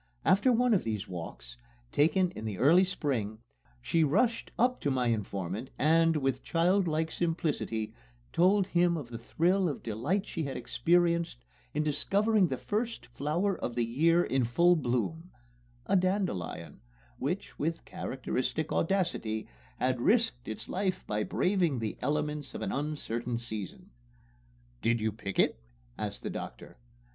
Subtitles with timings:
[0.25, 1.57] After one of these walks,
[1.91, 3.37] taken in the early spring,
[3.83, 7.93] she rushed up to my informant and, with childlike simplicity,
[8.33, 11.45] told him of the thrill of delight she had experienced
[11.75, 15.29] in discovering the first flower of the year in full bloom
[15.85, 16.79] a dandelion,
[17.19, 19.47] which, with characteristic audacity,
[19.77, 23.91] had risked its life by braving the elements of an uncertain season.
[24.81, 25.61] "Did you pick it?"
[25.95, 26.79] asked the doctor.